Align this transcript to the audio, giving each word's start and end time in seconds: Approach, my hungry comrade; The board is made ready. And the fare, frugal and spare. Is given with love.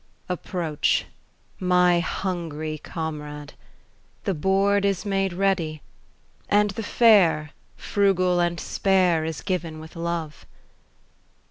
Approach, 0.27 1.05
my 1.59 1.99
hungry 1.99 2.79
comrade; 2.79 3.53
The 4.23 4.33
board 4.33 4.83
is 4.83 5.05
made 5.05 5.31
ready. 5.31 5.83
And 6.49 6.71
the 6.71 6.81
fare, 6.81 7.51
frugal 7.77 8.39
and 8.39 8.59
spare. 8.59 9.23
Is 9.25 9.43
given 9.43 9.79
with 9.79 9.95
love. 9.95 10.47